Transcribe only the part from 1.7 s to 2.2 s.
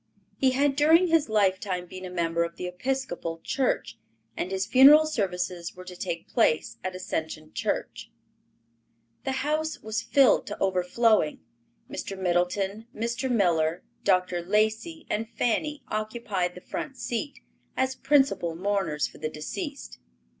been a